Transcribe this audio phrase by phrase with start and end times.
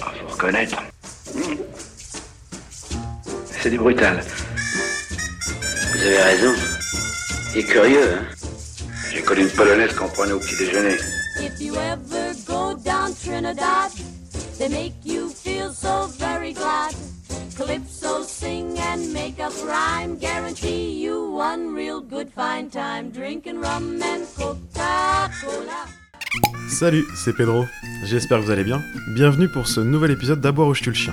[0.00, 0.82] Ah, faut reconnaître.
[3.60, 4.22] C'est du brutal.
[5.92, 6.54] Vous avez raison.
[7.54, 8.24] Il est curieux, hein
[9.10, 10.96] J'ai connu une polonaise qu'on prenait au petit déjeuner.
[11.40, 13.90] If you ever go down Trinidad,
[14.58, 16.94] they make you feel so very glad.
[17.56, 24.00] Calypso sing and make up rhyme, guarantee you one real good fine time drinking rum
[24.02, 25.97] and Coca-Cola.
[26.78, 27.66] Salut, c'est Pedro.
[28.04, 28.80] J'espère que vous allez bien.
[29.08, 31.12] Bienvenue pour ce nouvel épisode d'Aboire où je tue le chien.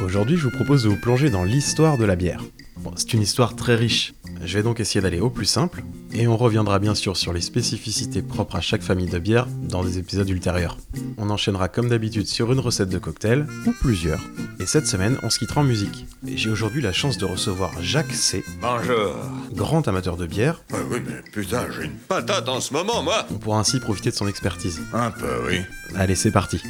[0.00, 2.44] Aujourd'hui, je vous propose de vous plonger dans l'histoire de la bière.
[2.76, 4.14] Bon, c'est une histoire très riche.
[4.44, 7.40] Je vais donc essayer d'aller au plus simple, et on reviendra bien sûr sur les
[7.40, 10.76] spécificités propres à chaque famille de bière dans des épisodes ultérieurs.
[11.16, 14.20] On enchaînera comme d'habitude sur une recette de cocktail, ou plusieurs.
[14.58, 16.06] Et cette semaine, on se quittera en musique.
[16.26, 19.14] J'ai aujourd'hui la chance de recevoir Jacques C, Bonjour.
[19.54, 20.62] grand amateur de bière.
[20.72, 23.26] Ouais, oui, mais putain, j'ai une patate en ce moment, moi.
[23.30, 24.80] On pourra ainsi profiter de son expertise.
[24.92, 25.60] Un peu, oui.
[25.94, 26.60] Allez, c'est parti.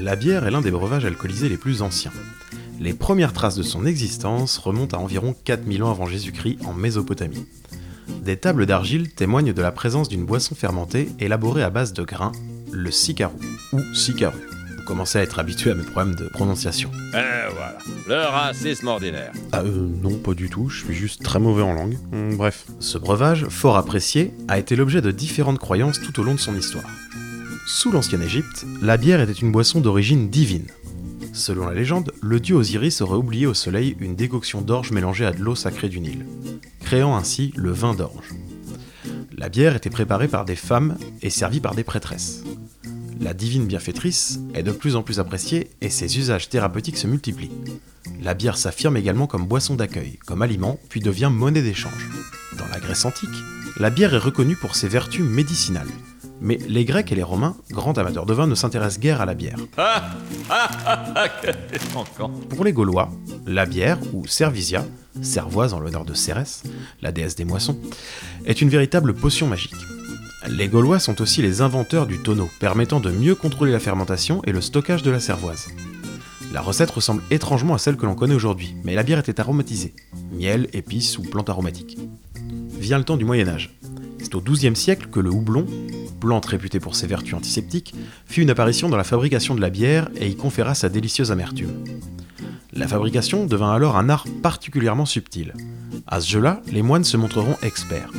[0.00, 2.12] La bière est l'un des breuvages alcoolisés les plus anciens.
[2.82, 7.46] Les premières traces de son existence remontent à environ 4000 ans avant Jésus-Christ en Mésopotamie.
[8.24, 12.32] Des tables d'argile témoignent de la présence d'une boisson fermentée élaborée à base de grains,
[12.72, 13.38] le sicarou,
[13.72, 14.40] ou sicaru.
[14.78, 16.90] Vous commencez à être habitué à mes problèmes de prononciation.
[17.14, 19.30] Et voilà, le racisme ordinaire.
[19.52, 21.96] Ah euh, non, pas du tout, je suis juste très mauvais en langue.
[22.12, 22.66] Hum, bref.
[22.80, 26.56] Ce breuvage, fort apprécié, a été l'objet de différentes croyances tout au long de son
[26.56, 26.90] histoire.
[27.68, 30.66] Sous l'ancienne Égypte, la bière était une boisson d'origine divine.
[31.32, 35.32] Selon la légende, le dieu Osiris aurait oublié au soleil une décoction d'orge mélangée à
[35.32, 36.26] de l'eau sacrée du Nil,
[36.80, 38.34] créant ainsi le vin d'orge.
[39.36, 42.44] La bière était préparée par des femmes et servie par des prêtresses.
[43.18, 47.50] La divine bienfaitrice est de plus en plus appréciée et ses usages thérapeutiques se multiplient.
[48.22, 52.10] La bière s'affirme également comme boisson d'accueil, comme aliment, puis devient monnaie d'échange.
[52.58, 53.28] Dans la Grèce antique,
[53.78, 55.88] la bière est reconnue pour ses vertus médicinales.
[56.44, 59.34] Mais les Grecs et les Romains, grands amateurs de vin, ne s'intéressent guère à la
[59.34, 59.58] bière.
[62.48, 63.12] Pour les Gaulois,
[63.46, 64.84] la bière, ou cervisia,
[65.22, 66.64] cervoise en l'honneur de Cérès,
[67.00, 67.78] la déesse des moissons,
[68.44, 69.76] est une véritable potion magique.
[70.48, 74.50] Les Gaulois sont aussi les inventeurs du tonneau, permettant de mieux contrôler la fermentation et
[74.50, 75.68] le stockage de la cervoise.
[76.52, 79.94] La recette ressemble étrangement à celle que l'on connaît aujourd'hui, mais la bière était aromatisée,
[80.32, 81.98] miel, épices ou plantes aromatiques.
[82.80, 83.78] Vient le temps du Moyen Âge.
[84.18, 85.66] C'est au XIIe siècle que le houblon,
[86.22, 87.96] plante réputée pour ses vertus antiseptiques,
[88.26, 91.72] fit une apparition dans la fabrication de la bière et y conféra sa délicieuse amertume.
[92.72, 95.52] La fabrication devint alors un art particulièrement subtil.
[96.06, 98.12] À ce jeu-là, les moines se montreront experts.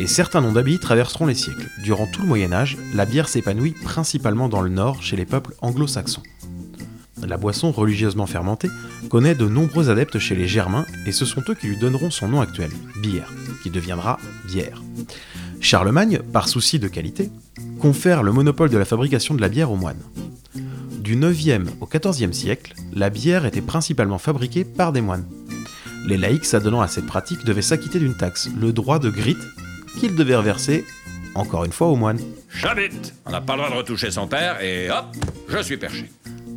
[0.00, 1.68] Et certains noms d'habits traverseront les siècles.
[1.84, 5.54] Durant tout le Moyen Âge, la bière s'épanouit principalement dans le nord chez les peuples
[5.60, 6.22] anglo-saxons.
[7.26, 8.70] La boisson religieusement fermentée
[9.10, 12.28] connaît de nombreux adeptes chez les Germains et ce sont eux qui lui donneront son
[12.28, 12.70] nom actuel,
[13.02, 13.30] bière,
[13.62, 14.82] qui deviendra bière.
[15.64, 17.30] Charlemagne, par souci de qualité,
[17.80, 20.02] confère le monopole de la fabrication de la bière aux moines.
[20.98, 25.24] Du 9e au 14e siècle, la bière était principalement fabriquée par des moines.
[26.06, 29.38] Les laïcs s'adonnant à cette pratique devaient s'acquitter d'une taxe, le droit de grite,
[29.98, 30.84] qu'ils devaient reverser,
[31.34, 32.20] encore une fois, aux moines.
[32.50, 33.14] J'habite.
[33.24, 35.16] On n'a pas le droit de retoucher son père et hop,
[35.48, 36.10] je suis perché.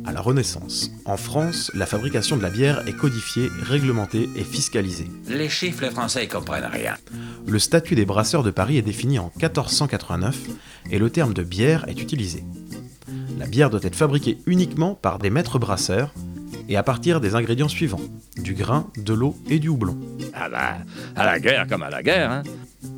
[0.08, 5.06] À la Renaissance, en France, la fabrication de la bière est codifiée, réglementée et fiscalisée.
[5.28, 6.94] Les chiffres, les Français, ils comprennent rien.
[7.46, 10.34] Le statut des brasseurs de Paris est défini en 1489
[10.90, 12.42] et le terme de bière est utilisé.
[13.38, 16.14] La bière doit être fabriquée uniquement par des maîtres brasseurs
[16.70, 18.00] et à partir des ingrédients suivants
[18.38, 19.98] du grain, de l'eau et du houblon.
[20.32, 20.78] À la,
[21.16, 22.42] à la guerre comme à la guerre, hein.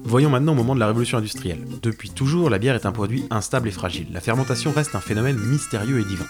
[0.05, 1.65] Voyons maintenant au moment de la révolution industrielle.
[1.83, 4.07] Depuis toujours, la bière est un produit instable et fragile.
[4.13, 6.27] La fermentation reste un phénomène mystérieux et divin.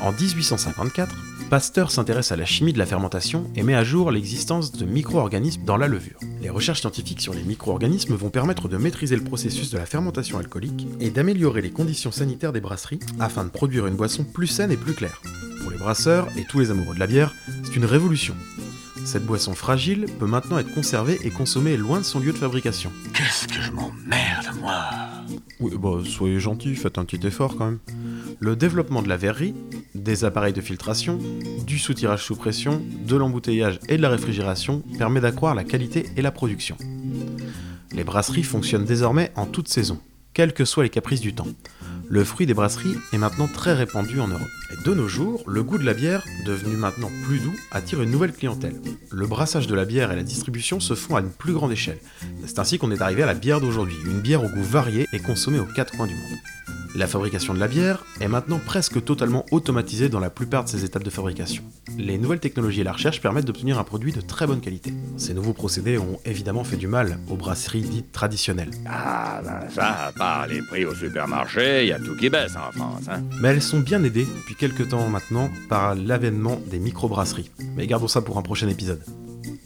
[0.00, 1.14] En 1854,
[1.50, 5.64] Pasteur s'intéresse à la chimie de la fermentation et met à jour l'existence de micro-organismes
[5.64, 6.20] dans la levure.
[6.40, 10.38] Les recherches scientifiques sur les micro-organismes vont permettre de maîtriser le processus de la fermentation
[10.38, 14.70] alcoolique et d'améliorer les conditions sanitaires des brasseries afin de produire une boisson plus saine
[14.70, 15.20] et plus claire.
[15.62, 17.34] Pour les brasseurs et tous les amoureux de la bière,
[17.64, 18.34] c'est une révolution.
[19.04, 22.92] Cette boisson fragile peut maintenant être conservée et consommée loin de son lieu de fabrication.
[23.14, 24.84] Qu'est-ce que je m'emmerde, moi?
[25.60, 27.78] Oui, bah, soyez gentil, faites un petit effort quand même.
[28.38, 29.54] Le développement de la verrerie,
[30.08, 31.18] des appareils de filtration,
[31.66, 36.22] du soutirage sous pression, de l'embouteillage et de la réfrigération permet d'accroître la qualité et
[36.22, 36.78] la production.
[37.92, 40.00] Les brasseries fonctionnent désormais en toute saison,
[40.32, 41.48] quels que soient les caprices du temps.
[42.08, 44.48] Le fruit des brasseries est maintenant très répandu en Europe.
[44.72, 48.10] Et de nos jours, le goût de la bière, devenu maintenant plus doux, attire une
[48.10, 48.80] nouvelle clientèle.
[49.10, 51.98] Le brassage de la bière et la distribution se font à une plus grande échelle.
[52.46, 55.18] C'est ainsi qu'on est arrivé à la bière d'aujourd'hui, une bière au goût varié et
[55.18, 56.38] consommée aux quatre coins du monde.
[56.94, 60.84] La fabrication de la bière est maintenant presque totalement automatisée dans la plupart de ses
[60.84, 61.62] étapes de fabrication.
[61.98, 64.92] Les nouvelles technologies et la recherche permettent d'obtenir un produit de très bonne qualité.
[65.16, 70.06] Ces nouveaux procédés ont évidemment fait du mal aux brasseries dites traditionnelles, Ah, ben ça,
[70.06, 73.22] à part les prix au supermarché, y a tout qui baisse en France, hein.
[73.40, 77.50] mais elles sont bien aidées depuis quelques temps maintenant par l'avènement des microbrasseries.
[77.76, 79.02] Mais gardons ça pour un prochain épisode.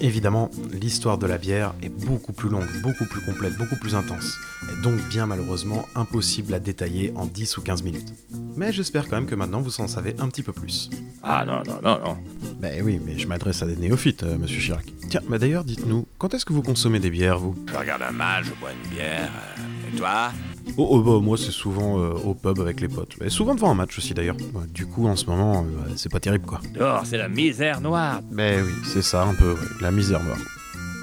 [0.04, 4.36] Évidemment, l'histoire de la bière est beaucoup plus longue, beaucoup plus complète, beaucoup plus intense,
[4.64, 8.12] et donc bien malheureusement impossible à détailler en 10 ou 15 minutes.
[8.56, 10.90] Mais j'espère quand même que maintenant vous en savez un petit peu plus.
[11.22, 12.16] Ah non, non, non, non.
[12.60, 14.86] Ben oui, mais je m'adresse à des néophytes, euh, monsieur Chirac.
[15.08, 17.54] Tiens, bah d'ailleurs, dites-nous, quand est-ce que vous consommez des bières, vous?
[17.72, 19.30] Je regarde un match, je bois une bière.
[19.60, 20.32] euh, Et toi?
[20.76, 23.16] Oh, oh, bah moi c'est souvent euh, au pub avec les potes.
[23.22, 24.36] Et souvent devant un match aussi d'ailleurs.
[24.54, 26.60] Bah, du coup, en ce moment, euh, c'est pas terrible quoi.
[26.72, 28.20] Dehors, c'est la misère noire.
[28.30, 30.38] Ben oui, c'est ça un peu, ouais, la misère noire.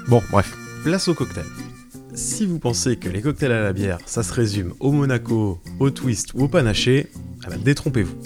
[0.08, 1.44] Bon, bref, place au cocktail.
[2.14, 5.90] Si vous pensez que les cocktails à la bière, ça se résume au Monaco, au
[5.90, 7.06] twist ou au panaché,
[7.46, 8.16] eh ben, détrompez-vous.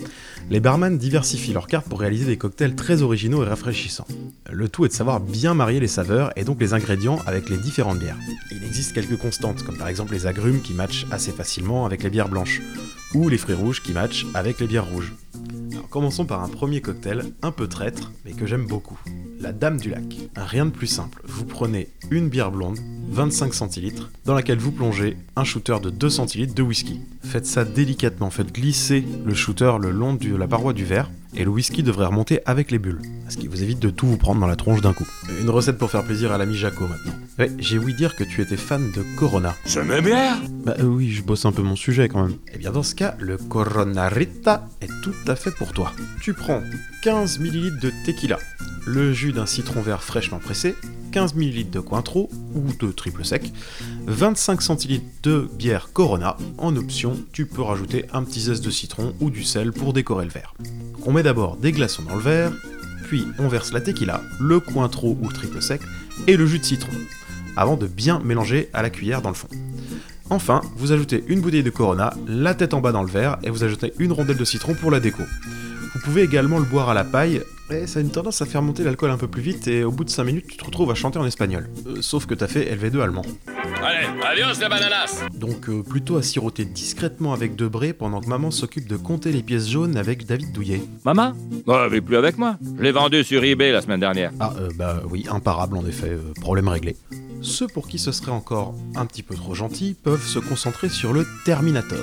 [0.50, 4.06] Les barman diversifient leurs cartes pour réaliser des cocktails très originaux et rafraîchissants.
[4.52, 7.56] Le tout est de savoir bien marier les saveurs et donc les ingrédients avec les
[7.56, 8.18] différentes bières.
[8.50, 12.10] Il existe quelques constantes, comme par exemple les agrumes qui matchent assez facilement avec les
[12.10, 12.60] bières blanches,
[13.14, 15.14] ou les fruits rouges qui matchent avec les bières rouges.
[15.88, 18.98] Commençons par un premier cocktail un peu traître, mais que j'aime beaucoup.
[19.44, 20.04] La Dame du Lac.
[20.36, 21.20] Rien de plus simple.
[21.26, 22.78] Vous prenez une bière blonde,
[23.10, 27.02] 25 centilitres, dans laquelle vous plongez un shooter de 2 centilitres de whisky.
[27.22, 31.44] Faites ça délicatement, faites glisser le shooter le long de la paroi du verre, et
[31.44, 34.40] le whisky devrait remonter avec les bulles, ce qui vous évite de tout vous prendre
[34.40, 35.06] dans la tronche d'un coup.
[35.38, 37.12] Une recette pour faire plaisir à l'ami Jaco maintenant.
[37.38, 39.54] Ouais, j'ai ouï dire que tu étais fan de Corona.
[39.66, 42.38] Je me bière Bah euh, oui, je bosse un peu mon sujet quand même.
[42.54, 45.92] Eh bien dans ce cas, le Corona Rita est tout à fait pour toi.
[46.22, 46.62] Tu prends
[47.02, 48.38] 15 ml de tequila,
[48.86, 50.74] le jus d'un citron vert fraîchement pressé,
[51.12, 53.52] 15 ml de Cointreau ou de triple sec,
[54.06, 56.36] 25 centilitres de bière Corona.
[56.58, 60.24] En option, tu peux rajouter un petit zeste de citron ou du sel pour décorer
[60.24, 60.54] le verre.
[61.06, 62.52] On met d'abord des glaçons dans le verre,
[63.04, 65.80] puis on verse la tequila, le Cointreau ou triple sec
[66.26, 66.92] et le jus de citron,
[67.56, 69.48] avant de bien mélanger à la cuillère dans le fond.
[70.30, 73.50] Enfin, vous ajoutez une bouteille de Corona, la tête en bas dans le verre, et
[73.50, 75.22] vous ajoutez une rondelle de citron pour la déco.
[75.94, 78.62] Vous pouvez également le boire à la paille, et ça a une tendance à faire
[78.62, 80.90] monter l'alcool un peu plus vite, et au bout de 5 minutes, tu te retrouves
[80.90, 81.70] à chanter en espagnol.
[81.86, 83.22] Euh, sauf que t'as fait LV2 allemand.
[83.82, 88.50] Allez, adios les bananas Donc euh, plutôt à siroter discrètement avec Debré pendant que maman
[88.50, 90.82] s'occupe de compter les pièces jaunes avec David Douillet.
[91.04, 91.32] Maman
[91.66, 92.56] Oh, elle plus avec moi.
[92.78, 94.32] Je l'ai vendu sur eBay la semaine dernière.
[94.40, 96.96] Ah, euh, bah oui, imparable en effet, euh, problème réglé.
[97.42, 101.12] Ceux pour qui ce serait encore un petit peu trop gentil peuvent se concentrer sur
[101.12, 101.98] le Terminator.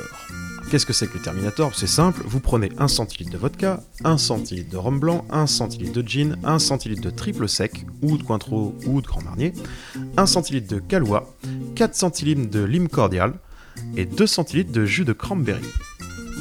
[0.72, 1.74] Qu'est-ce que c'est que le Terminator?
[1.76, 6.02] C'est simple, vous prenez 1 centilitre de vodka, 1 centilitre de rhum blanc, 1 centilitre
[6.02, 9.52] de gin, 1 centilitre de triple sec, ou de Cointreau, ou de Grand Marnier,
[10.16, 11.36] 1 centilitre de Calois,
[11.76, 13.34] 4 centilitres de lime cordial,
[13.98, 15.60] et 2 centilitres de jus de cranberry.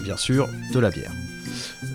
[0.04, 1.10] Bien sûr, de la bière.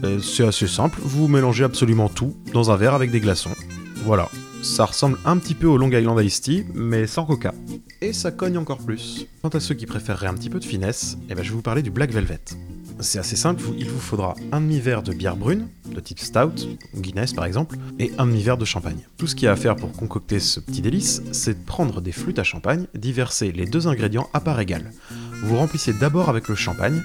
[0.04, 3.56] Euh, c'est assez simple, vous mélangez absolument tout dans un verre avec des glaçons.
[4.04, 4.30] Voilà,
[4.62, 7.54] ça ressemble un petit peu au Long Island Iced Tea, mais sans coca.
[8.02, 9.28] Et ça cogne encore plus.
[9.42, 11.62] Quant à ceux qui préféreraient un petit peu de finesse, eh ben je vais vous
[11.62, 12.42] parler du Black Velvet.
[13.02, 17.02] C'est assez simple, il vous faudra un demi-verre de bière brune, de type stout, ou
[17.02, 19.00] Guinness par exemple, et un demi-verre de champagne.
[19.18, 22.00] Tout ce qu'il y a à faire pour concocter ce petit délice, c'est de prendre
[22.00, 24.92] des flûtes à champagne, d'y verser les deux ingrédients à part égale.
[25.44, 27.02] Vous remplissez d'abord avec le champagne,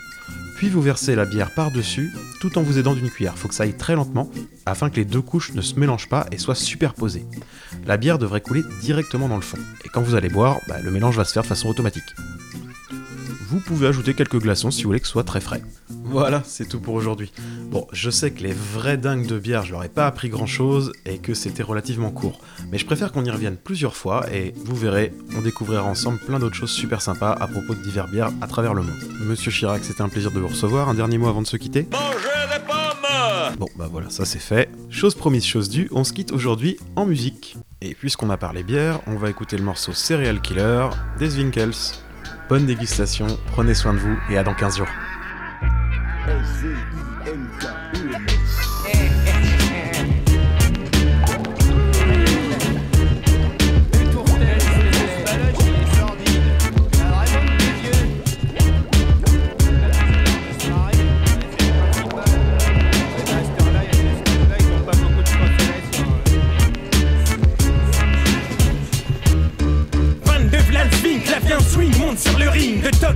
[0.61, 3.39] puis vous versez la bière par-dessus, tout en vous aidant d'une cuillère.
[3.39, 4.31] Faut que ça aille très lentement,
[4.67, 7.25] afin que les deux couches ne se mélangent pas et soient superposées.
[7.87, 9.57] La bière devrait couler directement dans le fond.
[9.87, 12.15] Et quand vous allez boire, bah, le mélange va se faire de façon automatique.
[13.49, 15.63] Vous pouvez ajouter quelques glaçons si vous voulez que ce soit très frais.
[16.05, 17.33] Voilà, c'est tout pour aujourd'hui.
[17.71, 20.47] Bon, je sais que les vrais dingues de bière, je leur ai pas appris grand
[20.47, 22.41] chose et que c'était relativement court.
[22.71, 26.39] Mais je préfère qu'on y revienne plusieurs fois et vous verrez, on découvrira ensemble plein
[26.39, 29.01] d'autres choses super sympas à propos de divers bières à travers le monde.
[29.21, 30.89] Monsieur Chirac, c'était un plaisir de vous recevoir.
[30.89, 31.87] Un dernier mot avant de se quitter?
[31.93, 34.71] Mangez des pommes Bon, bah voilà, ça c'est fait.
[34.89, 37.57] Chose promise, chose due, on se quitte aujourd'hui en musique.
[37.83, 40.89] Et puisqu'on a parlé bière, on va écouter le morceau Serial Killer
[41.19, 42.01] des Winkles.
[42.49, 44.89] Bonne dégustation, prenez soin de vous et à dans 15 jours.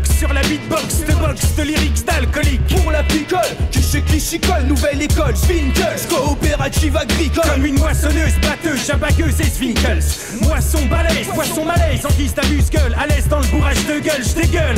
[0.07, 2.61] Sur la beatbox, de box, de lyrics d'alcoolique.
[2.69, 4.03] Pour la picole, tu sais
[4.67, 7.51] nouvelle école, Swinkles, coopérative agricole.
[7.51, 10.03] Comme une moissonneuse, batteuse, chabagueuse et Swinkles.
[10.43, 14.77] Moisson balèze, poisson malaise, en guise d'amuse-gueule, à l'aise dans le bourrage de gueule, j'dégueule.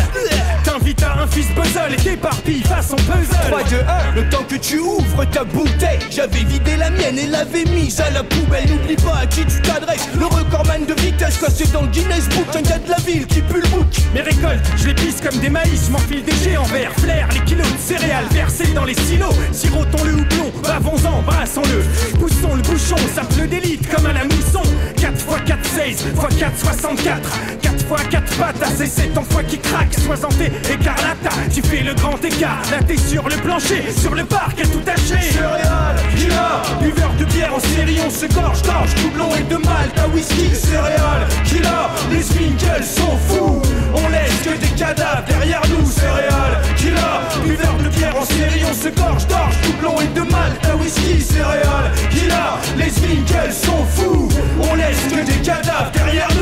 [0.64, 3.50] T'invites à un fils puzzle et t'éparpilles façon puzzle.
[3.50, 5.98] 3, 2, 1, le temps que tu ouvres ta bouteille.
[6.10, 8.68] J'avais vidé la mienne et l'avais mise à la poubelle.
[8.70, 10.08] N'oublie pas à qui tu t'adresses.
[10.18, 12.46] Le recordman de vitesse, classé dans le Guinness Book.
[12.54, 13.86] Un gars de la ville qui pue le bouc.
[14.14, 17.66] Mes récoltes, je les pisse comme des maïs, m'enfile des géants verts, flair, les kilos
[17.70, 19.25] de céréales versés dans les silos.
[19.52, 22.18] Sirotons le houblon, bavons-en, brassons-le.
[22.18, 24.62] Poussons le bouchon, sape-le d'élite comme à la mousson.
[24.96, 27.30] 4 x 4, 16, x 4, 64.
[27.62, 29.94] 4 x 4 pattes, c'est 7 en fois qui craque.
[29.94, 32.62] Soixanté, écarlata, tu fais le grand écart.
[32.70, 35.20] Là t'es sur le plancher, sur le parc, à tout haché.
[35.32, 39.98] Céréales, killer, Buveur de bière en série, on se gorge, gorge, doublon et de malt
[39.98, 40.54] à whisky.
[40.54, 41.68] céréales, killer,
[42.10, 43.62] les Swinkles sont fous.
[43.96, 46.96] On laisse que des cadavres derrière nous, Céréales, killer,
[47.44, 51.20] Buveur de bière en série, on se gorge, gorge, doublon et de malt à whisky.
[51.20, 54.28] céréales, killer, les Swinkles sont fous.
[54.70, 56.35] On laisse que des cadavres derrière nous.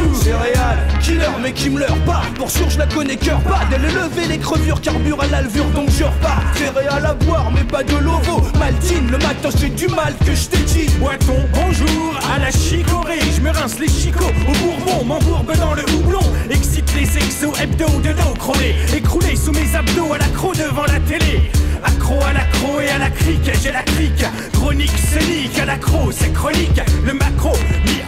[1.44, 2.24] Mais qui me leur part.
[2.36, 3.60] Pour sûr, je la connais cœur pas.
[3.68, 6.42] D'elle lever les crevures, carbure à l'alvure, donc je repars.
[6.56, 8.40] Céréales à boire, mais pas de lovo.
[8.58, 10.88] Maltine, le matin, j'ai du mal que je t'ai dit.
[10.98, 15.82] Boiton, bonjour, à la chicorée, je me rince les chicots au bourbon, m'embourbe dans le
[15.82, 20.84] houblon, excite les exos hebdo de dos crôlé, écroulé sous mes abdos à l'accro devant
[20.84, 21.50] la télé.
[21.84, 24.24] Accro à l'accro et à la crique, j'ai la crique,
[24.54, 27.52] chronique scénique, à l'accro, c'est chronique, le macro,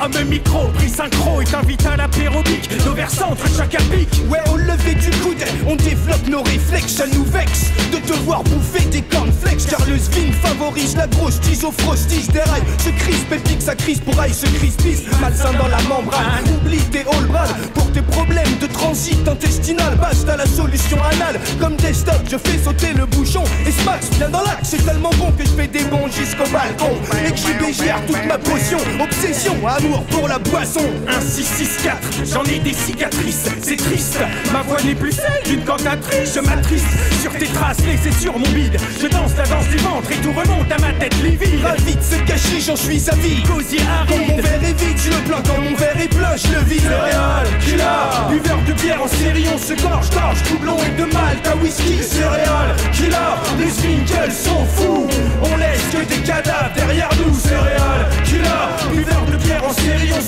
[0.09, 4.09] mi-homme micro, pris synchro, et t'invite à l'apérobique, l'overcentre, choc à pic.
[4.29, 8.85] Ouais, au lever du coude, on développe nos réflexes, ça nous vexe de devoir bouffer
[8.87, 9.67] des cornflakes.
[9.69, 12.29] Car le svin favorise la grosse tise au frosties.
[12.33, 15.03] Des rails se crispe et pique sa crise pour aille se crispisse.
[15.21, 17.27] Malsain dans la membrane, oublie tes all
[17.75, 19.97] pour tes problèmes de transit intestinal.
[19.97, 23.45] Basta la solution anale, comme des stops, je fais sauter le bouchon.
[23.67, 26.95] Et Smax vient dans l'axe, c'est tellement bon que je fais des bons jusqu'au balcon.
[27.27, 30.85] Et que bégère toute ma potion, obsession, amour pour la boisson.
[31.09, 31.97] 1, 6, 6, 4,
[32.33, 34.19] j'en ai des cicatrices, c'est triste.
[34.53, 36.87] Ma voix n'est plus celle d'une cantatrice, je m'attriste
[37.21, 38.77] sur tes traces laissées sur mon bide.
[39.01, 41.65] Je danse la danse du ventre et tout remonte à ma tête livide.
[41.65, 43.43] Ravi de se cacher, j'en suis avis.
[43.43, 45.43] Gosier Quand mon aride, verre est vide, je le plains.
[45.47, 46.83] Quand mon verre est plein, je le vide.
[46.83, 51.47] Céréales, killer, buveur de bière en série, on se gorge, gorge, doublon et de malt
[51.47, 52.03] à whisky.
[52.03, 55.07] céréales, killer, les Swinkles sont fous.
[55.43, 57.35] On laisse que des cadavres derrière nous.
[57.35, 57.76] Céréales,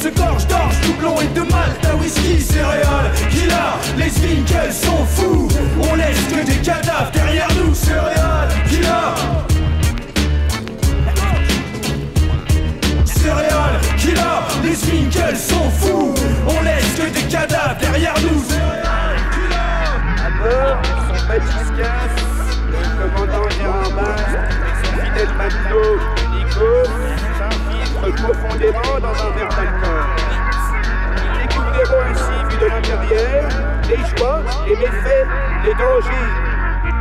[0.08, 2.40] se gorge, gorge, doublon et de malt à whisky.
[2.40, 3.54] céréales, killer,
[3.96, 5.48] les Swinkles sont fous.
[5.90, 7.74] On laisse que des cadavres derrière nous.
[7.74, 8.86] Céréales, killer.
[13.04, 14.22] Céréales, killer,
[14.62, 16.14] les Swinkles sont fous.
[16.46, 18.44] On laisse que des cadavres derrière nous.
[20.24, 21.72] À bord, son Baptiste
[22.70, 23.92] le commandant Gérard
[24.40, 25.98] et son fidèle matelot
[26.32, 26.70] Nico
[27.38, 29.48] s'infiltrent profondément dans un verre
[32.60, 33.48] de l'intérieur,
[33.88, 35.26] les joies, les méfaits,
[35.64, 36.28] les dangers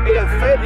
[0.07, 0.59] et la fête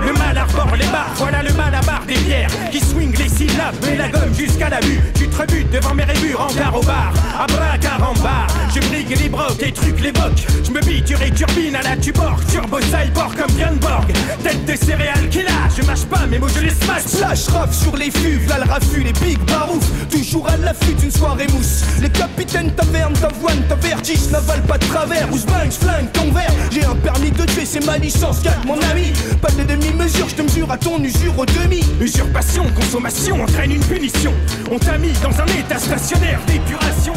[0.00, 3.28] Le mal arbore les barres, voilà le mal à barre des bières Qui swing les
[3.28, 6.82] syllabes et la gomme jusqu'à la vue Tu te rebutes devant mes rébures en au
[6.82, 7.12] bar.
[7.38, 10.46] Abracadabra, je brigue les brocs, les trucs, les bocs.
[10.64, 14.06] Je me biture et turbine à la tuborg Turbo cyborg comme Björnborg
[14.42, 17.02] Tête de céréales qui lâche, je mâche pas mes mots je les smash.
[17.02, 21.12] Splash raf sur les fuves, là le raffut, les big barouf Toujours à l'affût d'une
[21.12, 21.84] soirée mousse.
[22.00, 26.52] Les capitaines taverne, t'avoine, ta vertige N'avale pas de travers, ou bang, flingue ton verre.
[26.70, 29.12] J'ai un permis de tuer, c'est ma licence, calme mon ami
[29.42, 33.84] Pas de demi-mesure, je te mesure à ton usure au demi Usurpation, consommation entraîne une
[33.84, 34.32] punition
[34.70, 37.12] On t'a mis dans un état stationnaire d'épuration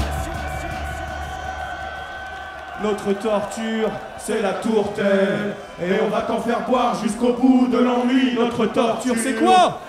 [2.84, 5.56] Notre torture, c'est la tourtelle.
[5.82, 8.34] Et on va t'en faire boire jusqu'au bout de l'ennui.
[8.36, 9.80] Notre torture, c'est quoi?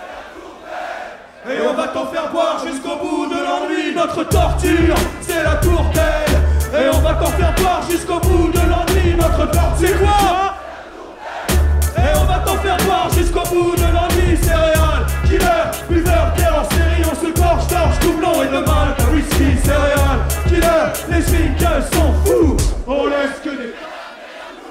[1.49, 3.95] Et on va t'en faire boire jusqu'au bout de l'ennui.
[3.95, 6.35] Notre torture, c'est la tourtelle.
[6.71, 9.15] Et on va t'en faire boire jusqu'au bout de l'ennui.
[9.17, 10.32] Notre torture, c'est quoi?
[13.53, 14.37] Bout de l'ennui.
[14.37, 17.03] Céréales, killer, buveur, bière en série.
[17.11, 18.95] On se gorge, torche, doublon et de mal.
[19.13, 22.57] Whisky, céréales, killer, les sneakers sont fous.
[22.87, 23.73] On laisse que des.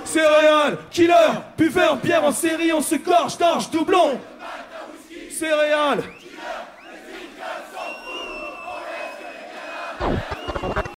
[0.05, 2.73] Céréales, killer, buveur, bière en série.
[2.73, 4.21] On se gorge, torche, doublon.
[5.31, 6.03] Céréales.